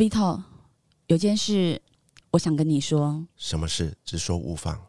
[0.00, 0.40] Vito，
[1.08, 1.78] 有件事
[2.30, 3.94] 我想跟你说，什么事？
[4.02, 4.80] 直说无妨。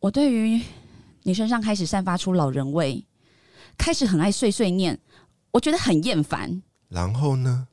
[0.00, 0.60] 我对于
[1.22, 3.06] 你身上开始散发出老人味，
[3.78, 4.98] 开始很爱碎碎念，
[5.52, 6.64] 我觉得很厌烦。
[6.88, 7.68] 然后呢？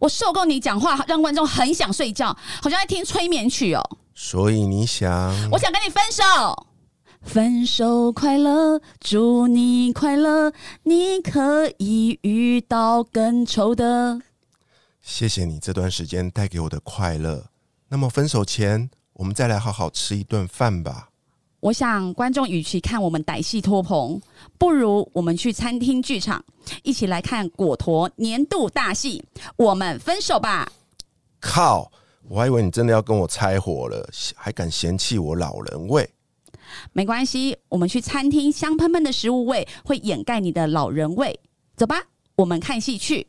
[0.00, 3.98] 我受够你讲话，让观众很想睡觉，好像在听催眠曲哦。
[4.12, 5.08] 所以你想？
[5.52, 6.66] 我想跟你分手。
[7.22, 10.52] 分手快乐，祝你快乐，
[10.82, 14.20] 你可以遇到更丑的。
[15.06, 17.46] 谢谢你这段时间带给我的快乐。
[17.88, 21.10] 那么分手前，我们再来好好吃一顿饭吧。
[21.60, 24.20] 我想观众与其看我们歹戏拖棚，
[24.58, 26.44] 不如我们去餐厅剧场，
[26.82, 29.24] 一起来看果陀年度大戏。
[29.56, 30.70] 我们分手吧！
[31.40, 31.90] 靠！
[32.28, 36.10] 我还以为你真的要跟我拆伙了，还敢嫌弃我老人味？
[36.92, 41.38] 没关系，我们去餐厅，香喷喷的食物味会掩盖你的老人味。
[41.76, 42.02] 走吧，
[42.34, 43.28] 我们看戏去。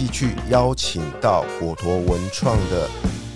[0.00, 2.88] 继续邀请到果陀文创的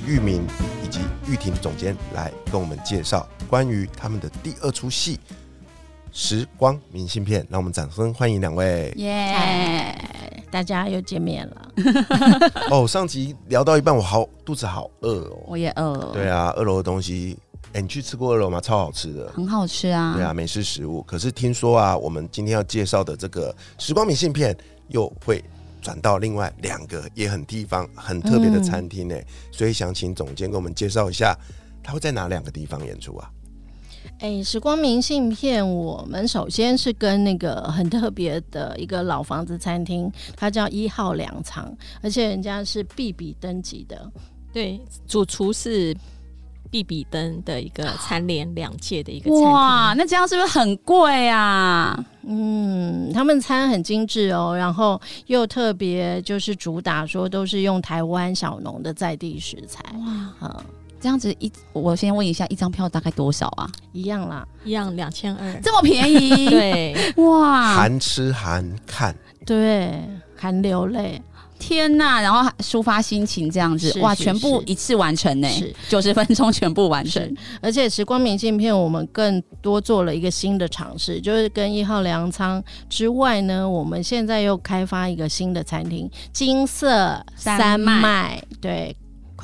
[0.06, 0.46] 玉明
[0.82, 5.16] 以及玉婷总监来跟我们介绍关于他们的第二出戏
[6.10, 8.90] 《时光明信片》，让我们掌声欢迎两位。
[8.96, 9.94] 耶！
[10.50, 11.72] 大家又见面了。
[12.72, 15.38] 哦，上集聊到一半，我好肚子好饿哦。
[15.46, 16.12] 我也饿。
[16.14, 17.36] 对啊，二楼的东西，
[17.74, 18.58] 哎，你去吃过二楼吗？
[18.58, 20.14] 超好吃的，很好吃啊。
[20.16, 21.02] 对啊，美式食物。
[21.02, 24.54] 可是听说啊，我们今天要介绍的这个《时光明信片》
[24.88, 25.44] 又会。
[25.84, 29.14] 转到另外两个也很地方很特别的餐厅呢，
[29.52, 31.38] 所以想请总监给我们介绍一下，
[31.82, 33.30] 他会在哪两个地方演出啊？
[34.20, 41.70] 哎，时光明信片，我们首先是跟那个很特别的一个老房子餐厅，它叫一号粮仓，
[42.00, 44.10] 而且人家是必比登级的，
[44.54, 45.94] 对，主厨是。
[46.74, 51.96] 必比登的一个蝉联两届的一个哇，那这样是不是很贵啊？
[52.26, 60.32] 嗯，他们餐很精致哦，然后又特别就是主打说都是用台湾小农的在地食材哇。
[60.40, 60.64] 嗯，
[61.00, 63.70] 这样子一，我先问一下，一张票大概多少啊？
[63.92, 66.46] 一样啦，一样两千二，这么便宜？
[66.50, 69.14] 对，哇，含吃含看，
[69.46, 70.02] 对，
[70.36, 71.22] 含流泪。
[71.58, 72.20] 天呐！
[72.20, 75.48] 然后抒发心情这样子，哇，全部一次完成呢，
[75.88, 77.36] 九十分钟全部完成。
[77.62, 88.42] 而且时光明信片，我们更多做了一个新的尝试，就是跟一号粮仓之外呢，我们现在又开发一个新的餐厅——金色山脉。
[88.60, 88.94] 对。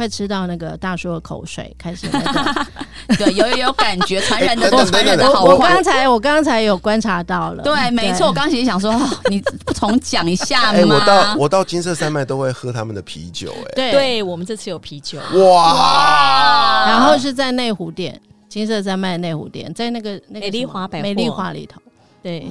[0.01, 2.67] 快吃到那个大叔的口水，开始那个，
[3.19, 8.91] 对，有有感觉，传染的 多，传染的好我刚才我刚才有观察到了，对，没错，我刚其实想说，
[9.29, 10.95] 你不重讲一下吗？
[10.95, 18.19] 我到我到金色山脉都会喝他们的啤酒，哎，对，对我们这次有啤酒，哇，然后是在内湖店，
[18.49, 21.79] 金色山脉内湖店，在那个那个美丽华百美丽华里头。
[22.23, 22.47] 对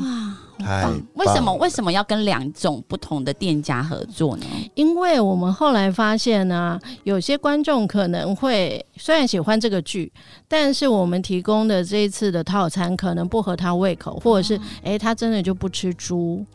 [0.59, 4.45] 哇，为什么为什么要跟两种不同的店家合作呢？
[4.73, 10.11] 因为我们后来发现呢，有些观众可能会虽然喜欢这个剧，
[10.47, 16.45] 但是我们提供的这一次的套餐可能不合他胃口，或者是哎，他真的就不吃猪。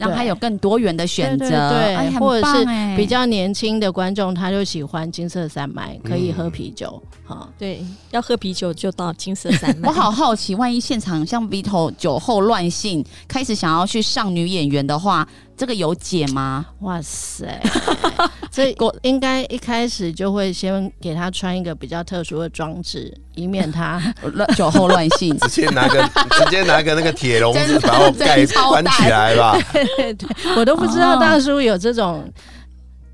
[0.00, 2.64] 让他有更多元的选择，对，或者是
[2.96, 7.00] 比较年轻的观众，他就喜欢金色山脉，可以喝啤酒。
[7.24, 9.88] 哈，对，要喝啤酒就到金色山脉。
[9.88, 15.28] 我好好奇，万一现场像 Vito 酒后乱性，开始想要去上女演员的话。
[15.60, 16.64] 这个有解吗？
[16.80, 17.60] 哇塞！
[18.50, 24.00] 所以我应该一开始就会先给他穿一个比较特殊的装置，以免他
[24.56, 25.38] 酒后乱性。
[25.46, 29.54] 直接拿个直接拿个那个铁笼子 把我盖关起来吧。
[29.70, 30.16] 对，
[30.56, 32.26] 我都不知道大叔有这种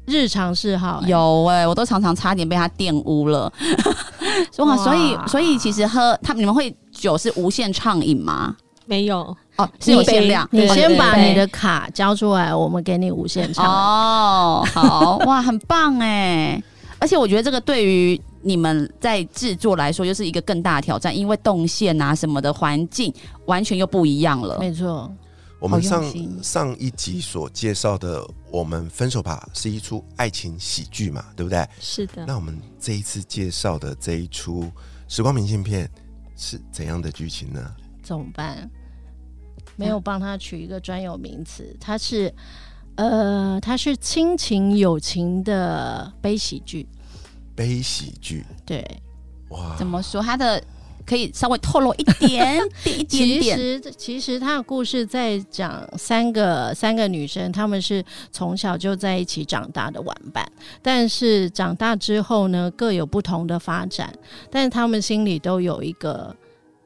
[0.07, 1.03] 日常嗜好。
[1.05, 3.53] 有哎，我都常常差点被他玷污了。
[4.59, 8.55] 哇，所以所以其实喝他你们会酒是无限畅饮吗？
[8.87, 9.37] 没有。
[9.57, 10.49] 哦，是有限量。
[10.53, 13.65] 你先把你的卡交出来，我们给你无限场。
[13.65, 16.63] 哦，好哇，很棒哎！
[16.99, 23.13] 而且我觉得这个对于你们在制作来说，又是一个更大的挑战，因为动线啊什么的环境
[23.45, 24.59] 完全又不一样了。
[24.59, 25.11] 没错，
[25.59, 26.05] 我们上
[26.43, 31.67] 上一集所介绍的《我们分手吧》是一出爱情喜剧嘛，对不对？
[31.81, 32.25] 是的。
[32.27, 34.65] 那我们这一次介绍的这一出
[35.09, 35.87] 《时光明信片》
[36.37, 37.61] 是怎样的剧情呢？
[38.03, 38.71] 怎么办？
[39.77, 42.33] 没有帮他取一个专有名词，他是，
[42.97, 46.89] 呃，他是亲情友情的悲喜剧。
[47.55, 48.85] 悲喜剧，对，
[49.49, 50.21] 哇，怎么说？
[50.23, 50.63] 他的
[51.07, 52.65] 可以稍微透露一点点
[52.99, 53.63] 一点点其。
[53.63, 60.47] 实其实他的故事在讲三个三个女生，她们是从小就在一起长大的玩伴，
[60.83, 64.13] 但是长大之后呢，各有不同的发展，
[64.51, 66.35] 但是她们心里都有一个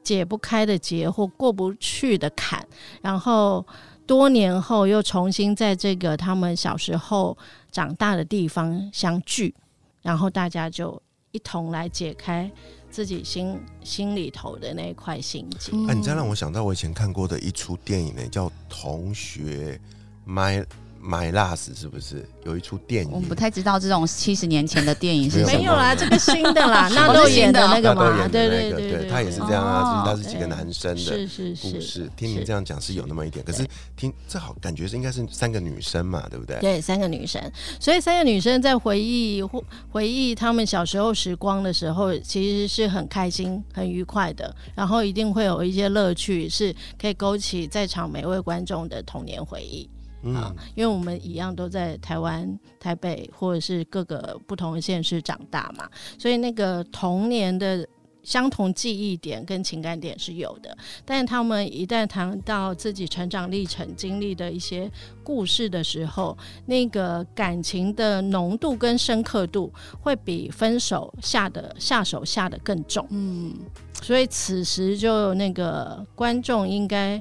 [0.03, 2.65] 解不开的结或过不去的坎，
[3.01, 3.65] 然后
[4.05, 7.37] 多年后又重新在这个他们小时候
[7.71, 9.53] 长大的地方相聚，
[10.01, 11.01] 然后大家就
[11.31, 12.49] 一同来解开
[12.89, 15.71] 自己心心里头的那一块心结。
[15.71, 19.79] 嗯啊，你这让我想到我以前看过的一出电影呢，叫《同学
[20.27, 20.65] My
[21.01, 23.11] My Last》，是不是有一出电影？
[23.11, 25.57] 我们不太知道这种七十年前的电影是什么。
[25.57, 32.09] 没有啦，这个新的啦， 什么纳豆是新的演的那个嘛，对，对对，他也是这样啊，哦就是他是几个男生的是是是故事。
[32.15, 33.65] 听您这样讲是有那么一点，可是
[33.97, 36.59] 听这好感觉是应该是三个女生嘛，对不对？
[36.59, 37.41] 对，三个女生，
[37.79, 49.89] 所以三个女生在回忆或回忆他们小时候时光的时候，其实是很开心、很愉快的，然后一定会有一些乐趣，是可以勾起在场每位观众的童年回忆。
[50.23, 57.87] 啊嗯，，因为我们一样都在台湾、台北或者是各个不同的县市长大嘛，所以那个童年的
[58.23, 60.77] 相同记忆点跟情感点是有的。
[61.03, 64.89] 但是他们一旦谈到自己成长历程经历的一些
[65.23, 66.37] 故事的时候，
[66.67, 73.07] 那个感情的浓度跟深刻度会比分手下的下手下的更重。
[73.09, 73.55] 嗯，
[74.03, 77.19] 所以此时就那个观众应该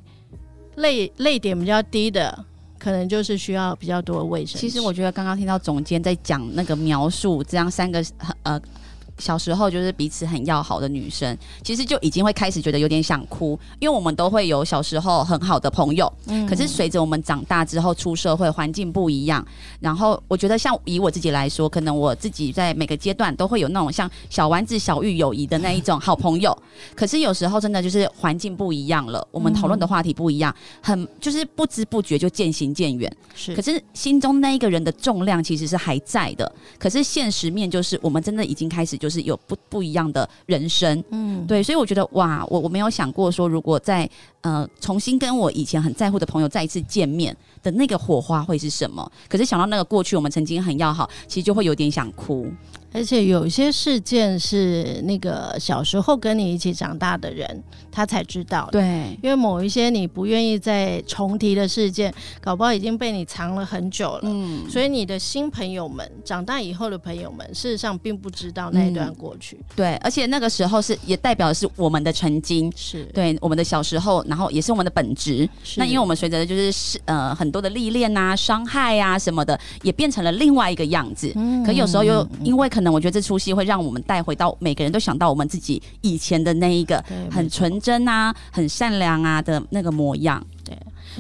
[0.76, 2.44] 泪泪点比较低的，
[2.81, 4.61] 可能就是需要比较多的卫生。
[4.61, 8.05] 其实我觉得刚刚听到总监在讲那个描述，这样三个
[8.43, 8.61] 呃。
[9.20, 16.46] 小时候就是彼此很要好的女生，其实就已经会开始觉得有点想哭，因为我们都会有小时候很好的朋友，嗯。
[16.46, 19.46] 可是随着我们长大之后出社会，环境不一样，
[19.78, 26.56] 然后我觉得像以我自己来说，可能我自己在每个阶段都会有那种像小丸子、小玉友谊的那一种好朋友，
[26.96, 33.11] 可是有时候真的就是环境不一样了，我们讨论的话题不一样，很就是不知不觉就渐行渐远。
[33.34, 33.55] 是。
[33.55, 44.09] 可是心中那一个人的重量其实是还在的，可是现实面就是我们真的已经开始就是有不不一样的人生，嗯，对，所以我觉得哇，我我没有想过说如果在
[44.43, 52.47] 呃重新跟我以前很在乎的朋友再一次见面的那个火花会是什么，可是想到那个过去我们曾经很要好，其实就会有点想哭，
[52.92, 58.72] 而且有一些事件是那个小时候跟你一起长大的人他才知道的。
[58.72, 64.20] 对，因为某一些你不愿意再重提的事件，搞不好已经被你藏了很久了。
[64.25, 69.58] 嗯，所以你的新朋友们，长大以后的朋友们，事实上并不知道那一段过去。
[69.75, 72.72] 对，而且那个时候是也代表的是我们的曾经。
[72.76, 75.48] 是，对我们的小时候，然后也是我们的本质。
[75.62, 81.32] 是那因为我们随着就是是呃很多的历练啊、伤害啊什么的，也变成了另外一个样子。
[81.37, 90.44] 嗯可有时候又因为可能我觉得这出戏会让我们带回到每个人都想到我们自己以前的那一个很纯真啊、很善良啊的那个模样。
[90.65, 90.77] 对，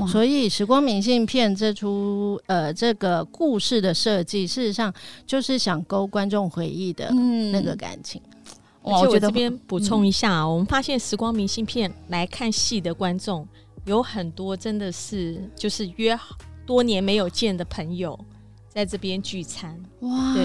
[0.06, 4.92] 所以《时光明信片》这出呃这个故事的设计，事实上
[5.26, 7.50] 就是想勾观众回忆的嗯。
[7.52, 8.20] 那个感情。
[8.82, 13.46] 哇，我觉得这边补充一下啊，我们发现时光明信片来看戏的观众
[13.84, 18.18] 有很多，真的是就是约好多年没有见的朋友
[18.68, 20.44] 在这边聚餐，哇，对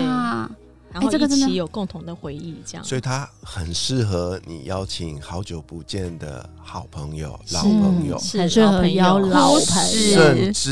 [0.95, 2.83] 然后一这个真的起有共同的回忆，这样。
[2.85, 10.15] 所以它很适合你邀请好久不见的好朋友、老朋友，是很适合邀老老朋友。
[10.15, 10.71] 甚至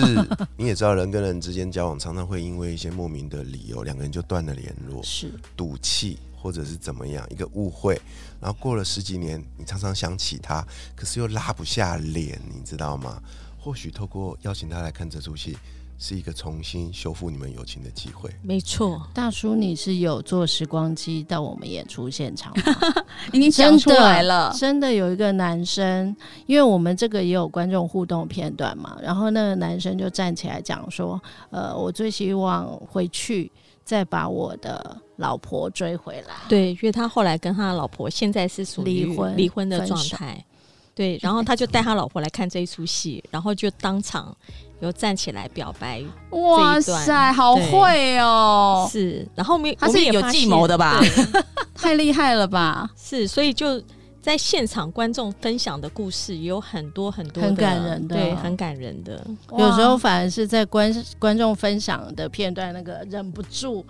[0.55, 8.01] 你也知道，人跟人之间交往常常会因为一些莫名的理由，两个人就断了联络，是赌气或者是怎么样一个误会，
[8.39, 10.65] 然后过了十几年，你常常想起他，
[10.95, 13.21] 可是又拉不下脸，你知道吗？
[13.59, 15.57] 或许透过邀请他来看这出戏，
[16.05, 18.29] 是一个重新修复你们友情的机会。
[18.41, 22.75] 没错，大叔，你是有坐时光机到我们演出现场吗？
[23.31, 24.53] 已经讲出来了。
[24.53, 26.13] 真的有一个男生，
[26.45, 31.17] 因为我们这个也有观众互动片段嘛，然后那个男生就站起来讲说
[31.51, 33.49] ：“呃，我最希望回去
[33.85, 36.35] 再把我的老婆追回来。
[36.49, 40.43] 对，因为他后来跟他老婆现在是属于离婚离婚的状态，
[40.93, 44.35] 对，然后他就带他老婆来看这一出戏，然后就当场
[44.83, 50.99] 有站起来表白，哇塞，好会哦，是，然后我们他是有计谋的吧
[51.73, 52.89] 太厉害了吧！
[52.95, 53.81] 是，所以就
[54.21, 59.25] 在现场观众分享的故事有很多很多很感人的对，很感人的。
[59.57, 63.85] 有时候反而是在观观众分享的片段，那个忍不住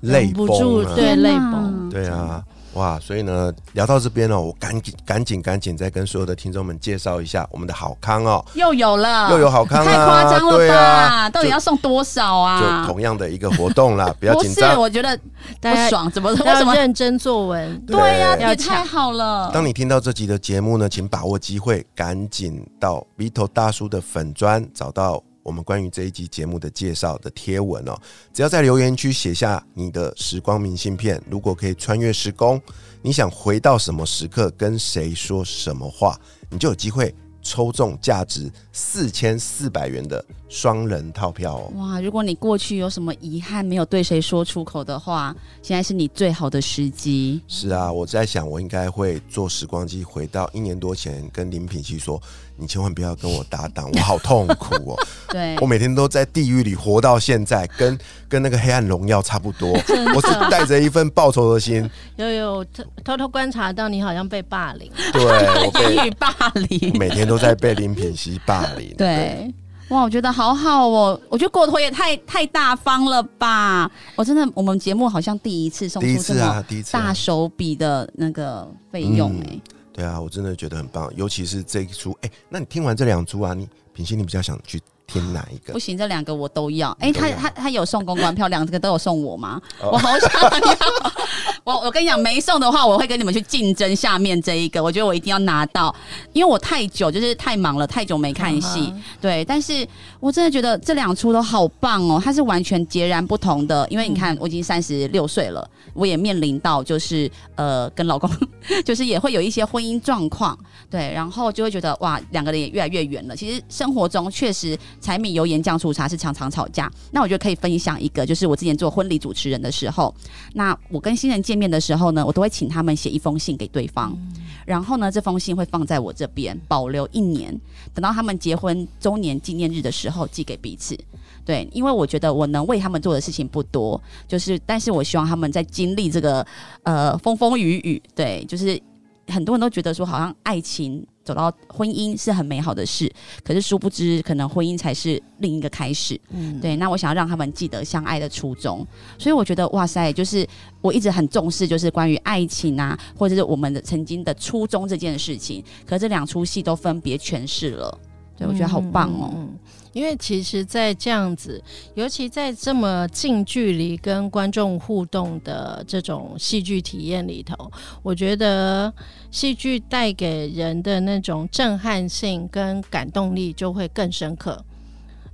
[0.00, 0.84] 泪忍不住！
[0.94, 1.88] 对泪崩。
[1.90, 10.74] 对啊，哇，所以呢，聊到这边哦，我赶紧赶紧赶紧再跟所有的听众们介绍一下我们的好康哦，又有了，又有好康啊太夸张了吧？
[10.74, 12.92] 啊到底要送多少啊就？
[12.92, 14.80] 同样的一个活动啦， 不要不是，紧张。
[14.80, 15.18] 我觉得
[15.60, 16.74] 大家不爽，怎么为什要么？
[16.74, 17.78] 认真作文。
[17.86, 19.50] 对对呀、要也太好了。
[19.52, 27.98] 当你听到这集的节目呢，请把握机会，赶紧到 Vito 大叔的粉砖找到我们关于这一集节目的介绍的贴文哦。
[28.32, 32.60] 只要在留言区写下你的时光明信片，如果可以穿越时空，
[33.02, 36.18] 你想回到什么时刻，跟谁说什么话，
[36.50, 41.72] 你就有机会抽中价值四千四百元的双人套票哦。
[41.76, 47.40] 哇，如果你过去有什么遗憾没有对谁说出口的话，现在是你最好的时机。
[47.48, 52.20] 是啊，我在想，我应该会坐时光机回到一年多前，跟林品熙说
[52.54, 55.06] ：“你千万不要跟我搭档，我好痛苦哦。
[55.32, 59.70] ”对我，每天都在地狱里活到现在，跟跟那个黑暗荣耀差不多。
[60.14, 65.24] 我是带着一份报仇的心，有有偷偷偷观察到你好像被霸凌，对
[65.64, 66.30] 我被 霸
[66.68, 66.98] 凌。
[66.98, 68.94] 每天都在被林品熙霸凌。
[68.98, 69.50] 对，
[69.88, 73.90] 哇，我觉得好好哦，我觉得过头也太太大方了吧！
[74.16, 79.60] 我真的，我们节目好像第一次送出这么大手笔的那个费用嗯哎、
[79.92, 82.16] 对啊，我真的觉得很棒，尤其是这一出。
[82.22, 85.78] 哎、那你听完这两出啊，你品心你比较想去听哪一个不？
[85.78, 86.90] 行，这两个我都要。
[87.00, 89.60] 哎、他他他有送公关票，两个都有送我吗？
[89.82, 90.76] 哦我好想要。
[91.64, 94.82] 我我跟你讲，没送的话，我会跟你们去竞争下面这一个。
[94.82, 95.94] 我觉得我一定要拿到，
[96.32, 98.92] 因为我太久就是太忙了，太久没看戏。
[98.92, 99.86] 嗯对，但是
[100.18, 103.86] 我真的觉得这两出都好棒哦，它是完全截然不同的。
[103.88, 108.28] 因为你看，我已经三十六岁了，我也面临到就是呃跟老公
[108.84, 110.58] 就是也会有一些婚姻状况，
[110.90, 113.36] 对，然后就会觉得哇，两个人也越来越远了。
[113.36, 116.90] 其实生活中确实柴米油盐酱醋茶是常常吵架。
[117.12, 120.12] 那我觉得可以分享一个，就是我之前做婚礼主持人的时候，
[120.54, 124.16] 那我跟新人见面的时候呢，我都会请他们写一封信给对方，
[124.64, 127.58] 然后呢，这封信会放在我这边保留一年，
[127.94, 130.96] 等到他们结婚周年纪念日的时候寄给彼此。
[131.44, 136.46] 对，因为我觉得我能为他们做的事情不多，就是，但是我希望他们在经历这个
[136.84, 138.80] 呃风风雨雨，对，就是
[139.26, 143.12] 很多人都觉得说，好像爱情走到婚姻是很美好的事，
[143.44, 146.20] 可是殊不知，可能婚姻才是另一个开始。
[146.30, 148.86] 嗯，对，那我想要让他们记得相爱的初衷，
[149.18, 150.46] 所以我觉得哇塞，就是
[150.80, 155.62] 我一直很重视，就是关于爱情啊，或者是我们的曾经的初衷这件事情。
[155.86, 157.98] 可这两出戏都分别诠释了，
[158.36, 159.30] 对我觉得好棒哦。
[159.34, 159.58] 嗯嗯嗯
[159.92, 161.62] 因为其实，在这样子，
[161.94, 167.70] 尤其在这么近距离跟观众互动的这种戏剧体验里头，
[168.02, 168.92] 我觉得
[169.30, 174.64] 戏剧带给人的那种震撼性跟感动力就会更深刻。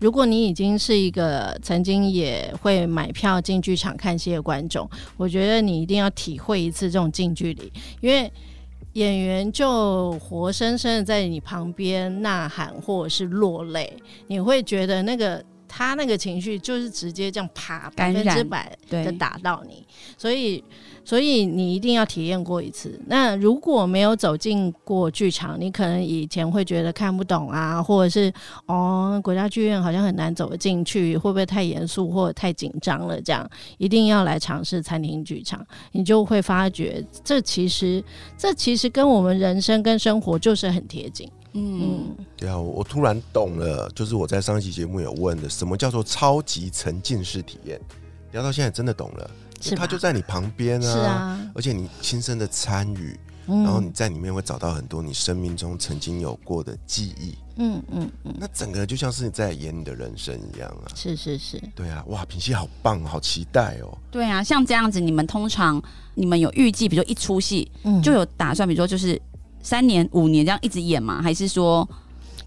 [0.00, 8.32] 如果你已经是一个曾经也会买票进剧场看戏的观众，我觉得你一定要体会一次这种近距离，因为
[8.98, 15.40] 演员就活生生的在你旁边呐喊或者是落泪，你会觉得那个
[15.78, 20.64] 他那个情绪就是直接这样啪百分之百的打到你，所以
[21.04, 23.00] 所以你一定要体验过一次。
[23.06, 28.32] 那如果没有走进过剧场，你可能以前会觉得看不懂啊，或者是
[28.66, 33.22] 哦国家剧院好像很难走得进去，会不会太严肃或者太紧张了？
[33.22, 38.02] 这样一定要来尝试餐厅剧场，你就会发觉这其实
[38.36, 41.30] 这其实跟我们人生跟生活就是很贴近。
[41.58, 47.80] 嗯，嗯，对啊，我我突然懂了，就是我在上一期节目有问的，什么叫做超级沉浸式体验？
[48.32, 49.78] 聊到现在真的懂了，是吧？
[49.80, 53.62] 它就在你旁边啊，是啊，而且你亲身的参与，嗯。
[53.64, 60.92] 然后你在里面会找到很多你生命中曾经有过的记忆，嗯嗯嗯，那整个就像是你在演你的人生一样啊。
[60.94, 63.96] 是是是，对啊，哇，品熙好棒，好期待哦。
[64.10, 65.82] 对啊，像这样子，你们通常
[66.14, 68.02] 你们有预计，比如说一出戏嗯。
[68.02, 69.20] 就有打算，比如说就是
[69.68, 71.20] 三年、五年这样一直演吗？
[71.20, 71.86] 还是说，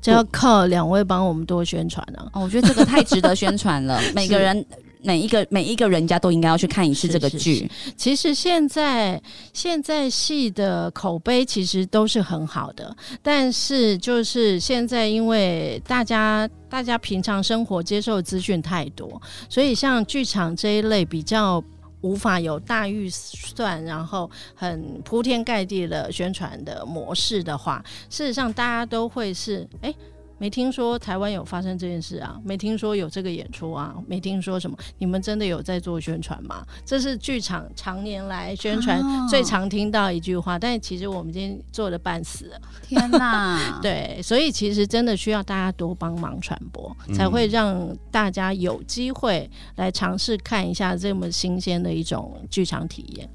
[0.02, 2.28] 这要靠两位帮我们多宣传啊。
[2.34, 4.66] 哦，我觉得这个太值得宣传了， 每个人。
[5.04, 9.20] 每一个每一个人家都应该要去看一次这个是剧，其实现在
[9.52, 21.64] 现在戏的口碑其实都是很好的，但是就是现在因为大家大家平常生活接受的资讯太多，所以像剧场这一类比较。
[22.02, 29.94] 无法有大预算，然后很铺天盖地的宣传的模式的话，事实上大家都会是哎。
[30.42, 34.76] 没听说台湾有发生这件事啊，没听说有这个演出啊，没听说什么。
[34.98, 36.66] 你们真的有在做宣传吗？
[36.84, 42.60] 这是剧场常年来宣传哦最常听到一句话，但其实我们今天做的半死了。
[42.88, 43.78] 天哪！
[43.84, 53.30] 对，所以其实真的需要大家多帮忙传播，嗯才会让大家有机会来尝试看一下这么新鲜的一种剧场体验。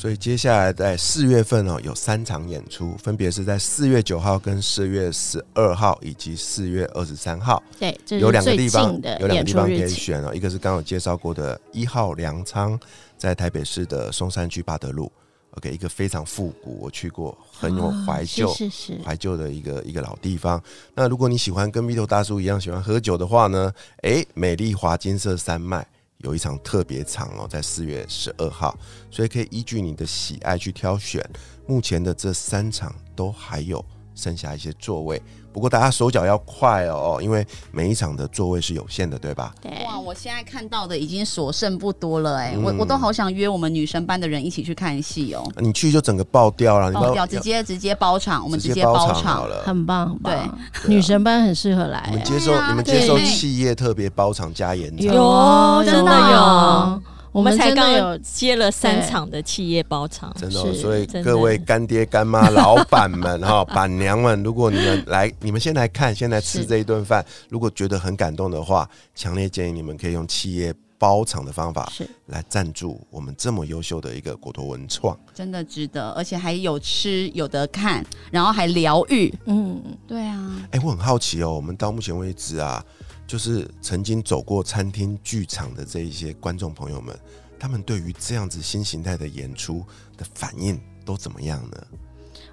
[0.00, 9.86] 所以接下来在四月份哦，有三场演出，分别是在四月九号、跟四月十二号以及四月二十三号，对，这有两个地方有两个地方可以。
[9.86, 12.80] 选哦，一个是刚刚有介绍过的一号粮仓，
[13.18, 15.12] 在台北市的松山区八德路
[15.58, 18.48] ，OK，一个非常复古，我去过，很有啊怀旧。
[18.54, 20.58] 是是是，怀旧的一个一个老地方。
[20.94, 25.86] 那如果你喜欢跟蜜头大叔一样喜欢喝酒的话呢，诶，美丽华金色山脉
[26.22, 28.78] 有一场特别场哦，在四月十二号，
[29.10, 31.24] 所以可以依据你的喜爱去挑选。
[31.66, 33.84] 目前的这三场都还有
[34.14, 35.20] 剩下一些座位，
[35.52, 39.54] 不过大家手脚要快哦，因为每一场的座位是有限的，对吧？
[39.60, 42.62] 对，哇，我现在看到的已经所剩不多了哎、嗯。
[42.62, 49.62] 我我都好想约我们女生班的人一起去看戏哦，你去就整个爆掉了，爆掉，直接直接包场，我们直直接包场，了。
[49.64, 50.32] 很棒很棒。
[50.32, 50.34] 对。
[50.34, 50.58] 啊。
[50.86, 52.04] 女神班很适合来。
[52.10, 57.02] 你们欸，接受啊你们接受企业特别包场加延长，有哦真的有，
[57.32, 72.08] 我我们才刚有接了三对场的企业包场，真的哦、所以各位干爹干妈、老板们 哈、板娘们，如果你们来，你们先来看，先来吃是这一顿饭，如果觉得很感动的话，强烈建议你们可以用企业包场的方法是。
[72.26, 75.18] 来赞助我们这么优秀的一个果陀文创。
[75.34, 82.84] 真的值得，而且还有吃有得看，然后还疗愈，嗯，对啊，哎、我很好奇哦，我们到目前为止啊，
[83.30, 87.16] 就是曾经走过餐厅、剧场的这一些观众朋友们，
[87.60, 89.84] 他们对于这样子新形态的演出
[90.16, 91.86] 的反应都怎么样呢？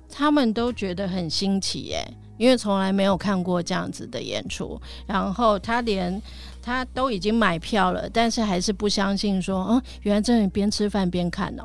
[0.08, 2.08] 他们都觉得很新奇耶，
[2.38, 4.80] 因为从来没有看过这样子的演出。
[5.08, 6.22] 然后他连
[6.68, 11.64] 他都已经买票了，但是还是不相信说，嗯，原来这里边吃饭边看哦。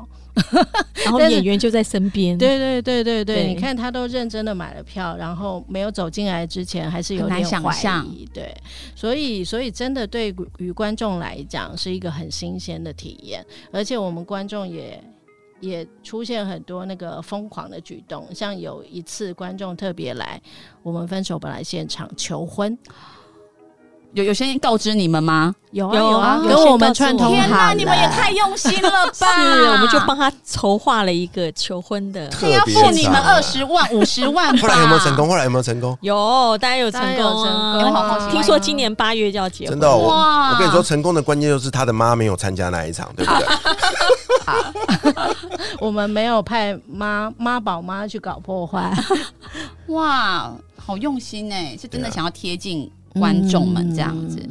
[1.03, 8.55] 然后演员就在身边，对对对对对，对你看他都认真的买了票，然后没有走进来之前还是有点怀想象疑，对，
[8.95, 15.03] 所以所以真的对于观众来讲是一个很新鲜的体验，而且我们观众也。
[15.59, 20.41] 也出现很多那个疯狂的举动，像有一次观众特别来
[20.81, 22.77] 我们分手本来现场求婚，
[24.13, 25.53] 有有先告知你们吗？
[25.71, 28.89] 有啊有有啊，有跟我们串通好天哪，你们也太用心了
[29.19, 29.27] 吧！
[29.41, 34.61] 是，我们就帮他筹划了一个求婚的，特这要付你们二十万、 五十万吧？
[34.61, 35.27] 后来有没有成功？
[35.27, 35.97] 后来有没有成功？
[36.01, 43.47] 有，大家有成当然有成功听说今年八月就要结婚，真的哇我跟你说，成功的关键就是他的妈没有参加那一场，对不对？
[45.81, 48.93] 我们没有派妈妈宝妈去搞破坏，
[49.87, 54.37] 哇，好用心哎，是真的想要贴近观众们这样子。
[54.37, 54.49] 欸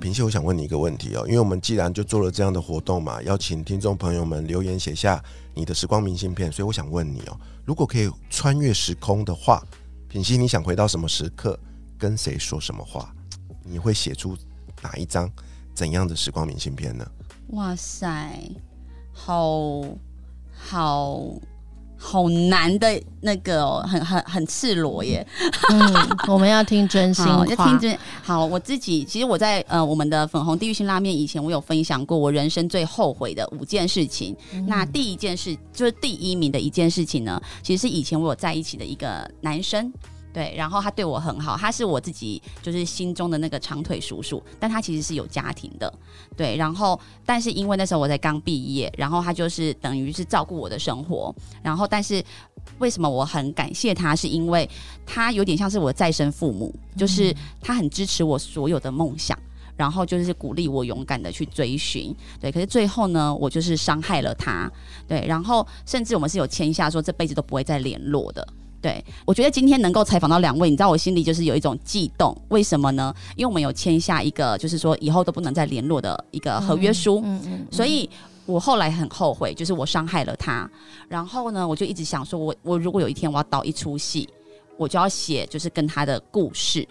[0.00, 5.22] 平西，我想问你一个问题哦，因为我们既然就做了这样的活动嘛，邀请听众朋友们留言写下
[5.54, 9.62] 你的时光明信片，所以我想问你哦，如果可以穿越时空的话，
[10.08, 11.58] 品西，你想回到什么时刻，
[11.96, 13.14] 跟谁说什么话？
[13.62, 14.36] 你会写出
[14.82, 15.30] 哪一张
[15.72, 17.10] 怎样的时光明信片呢？
[17.48, 18.38] 哇塞，
[19.10, 19.80] 好
[20.52, 21.32] 好
[21.96, 25.26] 好难的那个、哦，很很很赤裸耶。
[25.70, 28.44] 嗯，我们要听真心要 听真好。
[28.44, 34.36] 我自己其实我在呃我们的粉红地狱性拉面以前，我有分享过我人生最后悔的五件事情。
[34.66, 39.92] 那第一件事就是第一名的一件事情呢，其实是以前我有在一起的一个男生。
[40.34, 45.90] 对，然后他对我很好，他是我自己就是心中的那个长腿叔叔，但他其实是有家庭的，
[46.36, 52.22] 对，然后但是因为那时候我才刚毕业，然后他就是等于是照顾我的生活，然后但是
[52.80, 54.68] 为什么我很感谢他，是因为
[55.06, 59.38] 他有点像是我的再生父母，就是他很支持我所有的梦想。
[59.76, 62.52] 然后就是鼓励我勇敢的去追寻，对。
[62.52, 64.70] 可是最后呢，我就是伤害了他，
[65.08, 65.26] 对。
[65.26, 68.46] 然后甚至我们是有签下说这辈子都不会再联络的，
[68.84, 69.02] 对。
[69.24, 73.14] 我觉得今天能够采访到两位，你知道我心里就是有一种悸动，为什么呢？
[73.34, 78.08] 因为我们有签下一个就是说以后都不能再联络的一个合约书，嗯嗯，所以
[78.44, 80.70] 我后来很后悔，就是我伤害了他。
[81.08, 84.28] 然后呢，我就一直想说我，我如果有一天我要导一出戏，
[84.76, 86.86] 我就要写就是跟他的故事。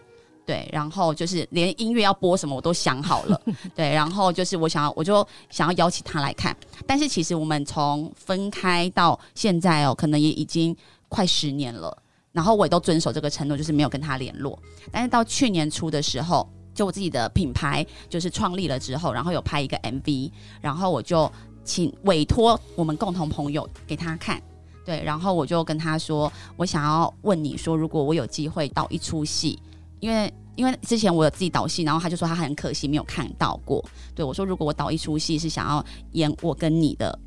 [0.46, 3.42] 对，然后就是连音乐要播什么我都想好了，
[3.74, 6.54] 对，然后就是我想要，我就想要邀请他来看，
[6.86, 10.76] 但是其实我们从分开到现在哦，可能也已经
[11.13, 11.95] 快十年了，
[12.32, 14.58] 然后我也都遵守这个承诺，就是没有跟他联络，
[14.91, 21.32] 但是到去年初的时候，就我自己的品牌就是创立了之后，然后有拍一个 MV，然后我就
[21.63, 24.41] 请委托我们共同朋友给他看。
[24.84, 29.58] 对，然后我就跟他说，我想要问你说，如果我有机会导一出戏，
[29.99, 33.82] 因为因为之前我有自己导戏，然后他就说他很可惜没有看到过。
[34.13, 37.17] 对我说，如果我导一出戏是想要演我跟你的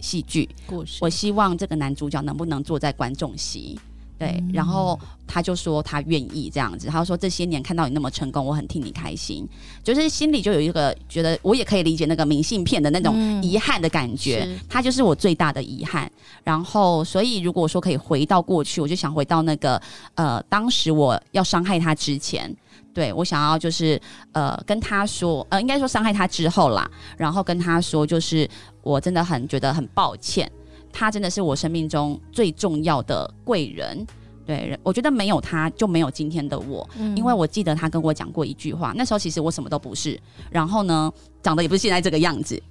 [0.00, 3.78] 戏剧，故事，我希望这个男主角能不能坐在观众席？
[4.18, 9.46] 对，然后他就说他愿意这样子，他说这些年看到你那么成功，我很替你开心，
[9.84, 16.10] 就是心里就有一个觉得我也可以理解那个明信片的那种嗯遗憾的感觉，是他就是我最大的遗憾。
[16.42, 19.78] 然后，所以如果说可以回到过去，我就想回到那个
[20.14, 22.56] 呃，当时我要伤害他之前。
[22.96, 24.00] 对我想要就是
[24.32, 28.48] 呃跟他说，呃应该说伤害他之后啦，然后跟他说，就是
[28.80, 30.50] 我真的很觉得很抱歉，
[30.90, 34.06] 他真的是我生命中最重要的贵人。
[34.46, 40.18] 对，我觉得没有他就没有今天的我，因为我记得他跟我讲过一句话，那时候其实我什么都不是，
[40.50, 42.62] 然后呢，长得也不是现在这个样子。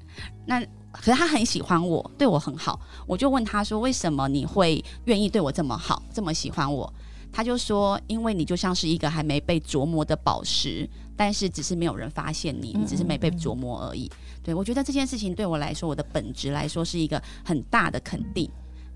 [0.47, 0.59] 那
[0.91, 6.91] 可是他很喜欢我，对我很好，我就问他说，为什么你会愿意对我这么好，这么喜欢我？
[7.35, 14.09] 他就说，因为你就像是一个还没被琢磨的宝石，但是只是没有人发现你，你只是没被琢磨而已。
[14.41, 18.49] 对我觉得这件事情对我来说，我的本质来说是一个很大的肯定。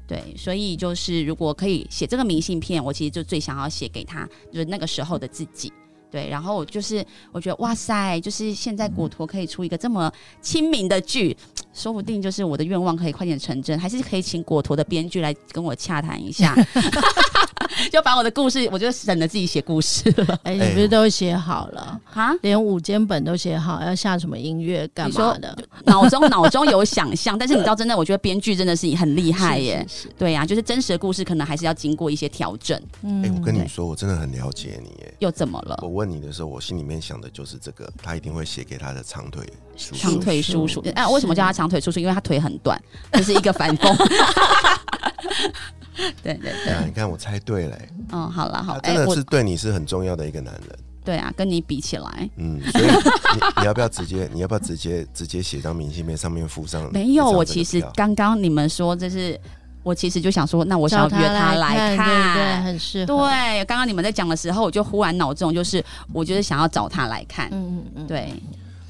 [0.07, 5.69] 对，所以就是如果可以写这个明信片，我其实就最想要写给他，就是那个时候的自己。
[6.09, 10.09] 对，然后我就是我觉得哇塞，就是现在果陀可以出一个这么
[10.41, 11.35] 亲民的剧，
[11.73, 16.55] 说不定就是我的愿望可以快点成真，还是可以请果陀的编剧来跟我洽谈一下，
[17.91, 21.99] 就把我的故事，我就省得自己写故事了 哎，你不是都写好了？
[22.13, 22.33] 啊。
[22.41, 25.57] 连五间本都写好，要下什么音乐干嘛的？
[25.85, 29.85] 脑中脑中有想象，但是你知道，真的，我觉得编剧真的是很厉害耶。
[29.87, 32.79] 是是是对呀、就是真实的故事可能还是要经过一些调整。
[33.03, 35.13] 嗯哎、我跟你说，我真的很了解你耶。
[35.19, 35.87] 又怎么了我？
[35.89, 39.43] 问你的时候，我心里面想的就是这个，他一定会写给他的长腿
[39.75, 40.19] 叔叔长。
[40.19, 41.99] 腿叔叔哎，啊，为什么叫他长腿叔叔？
[41.99, 43.95] 因为他腿很短，这是一个反讽。
[46.23, 50.79] 对对对，啊，你看我猜对了耶，嗯，好了好了，真的是对你是很重要的一个男人。
[51.03, 57.27] 对啊，跟你比起来，嗯，所以你你要不要直接，你要不要直接直接写张明信片，上面附上没有。
[57.27, 59.39] 我其实刚刚你们说这是，
[59.81, 62.63] 我其实就想说，那我想要约他来来对。
[62.63, 63.05] 很适合。
[63.07, 65.83] 对，刚刚你们在讲的时候，我就忽然脑中就是，
[66.13, 67.47] 我就是想要找他来看。
[67.51, 68.31] 嗯嗯嗯，对，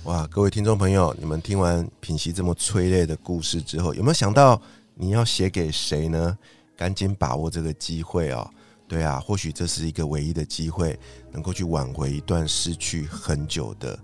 [0.03, 4.59] 哇，各位听众朋友，你们听完品熙这么催泪的故事之后，有没有想到
[4.95, 6.37] 你要写给谁呢？
[6.79, 8.49] 赶紧把握这个机会哦！
[8.87, 10.97] 对啊，或许这是一个唯一的机会，
[11.29, 13.99] 能够去挽回一段失去很久的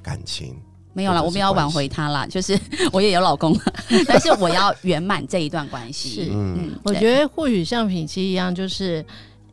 [0.00, 0.56] 感情。
[0.92, 2.56] 没有啦，或者是我们要挽回他啦， 就是
[2.92, 3.60] 我也有老公了，
[4.06, 6.26] 但是我要圆满这一段关系。
[6.26, 9.04] 是嗯，我觉得或许像品期一样，就是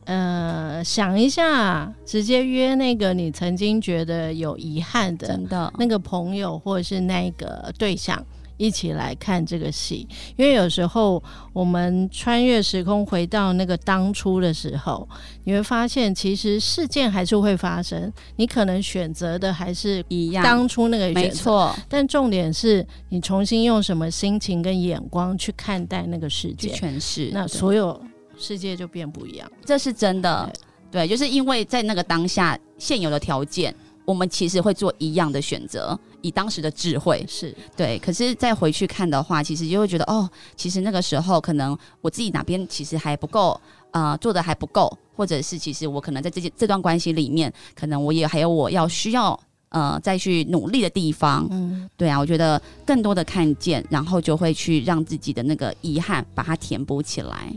[0.06, 8.24] 呃，想一下，直接约那个你曾经觉得有遗憾的真的那个朋友或者是那个对象。
[8.62, 11.22] 一起来看这个戏，因为有时候
[11.52, 15.10] 我们穿越时空回到那个当初的时候，
[15.46, 27.32] 你会发现其实事件还是会发生，你可能选择的还是一样，当初那个没选择，错，但重点是你重新用什么心情跟眼光去看待那个事去件，诠释。
[27.34, 28.00] 那所有
[28.38, 29.52] 世界就变不一样。
[29.66, 30.54] 这是真的，
[30.92, 33.74] 对，就是因为在那个当下现有的条件，
[34.06, 38.00] 我们其实会做一样的选择，以当时的智慧，是对。
[38.00, 43.60] 可是再回去看的话，其实就会觉得，哦，其实那个时候可能我自己哪边其实还不够，
[43.92, 49.40] 呃，做的还不够，或者是其实我可能在这件这段关系里面，可能我也还有我要需要。
[49.74, 57.50] 呃，再去努力的地方，嗯，对啊，我觉得更多的看见，然后就会去让自己的那个遗憾把它填补起来。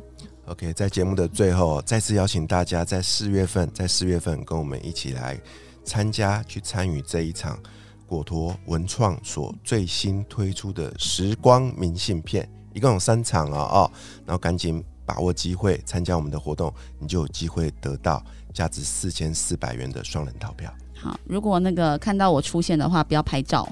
[0.46, 5.36] OK，在节目的最后，再次邀请大家在四月份，在四月份跟我们一起来
[5.84, 7.58] 参加、去参与这一场
[8.06, 13.90] 果陀文创所最新推出的时光明信片，一共有三场了、哦，
[14.26, 20.72] 然后赶紧把握机会参加我们的活动，你就有机会得到价值四千四百元的双人套票。
[20.96, 23.68] 好，如果那个看到我出现的话，不要拍照。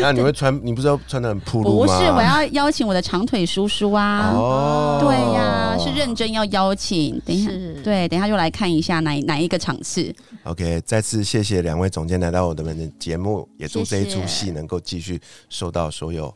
[0.00, 0.60] 那你会穿？
[0.62, 1.86] 你不是要穿的很暴露吗？
[1.86, 4.32] 不是，我要邀请我的长腿叔叔啊。
[4.34, 5.65] 哦，对呀、是
[6.06, 7.20] 认真要邀请。
[7.26, 10.14] 等一下，是，对，等一下就来看一下哪哪一个场次。
[10.44, 16.32] OK，再次谢谢两位总监来到我们的节目，也祝这一出戏能够继续受到所有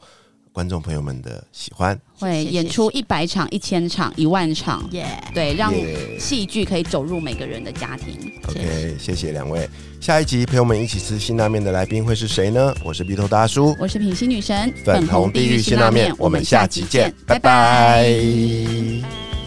[0.53, 1.99] 观众朋友们的喜欢。
[2.19, 8.17] 会演出一百场、一千场、一万场，耶，对，让耶戏剧可以走入每个人的家庭。
[8.49, 9.69] OK，谢谢两位。
[10.01, 12.75] 下一集陪我们一起吃辛拉面的来宾会是谁呢？
[12.83, 19.40] 我是鼻头大叔，我是品心女神，粉红地狱辛拉面，我们下集见，拜拜拜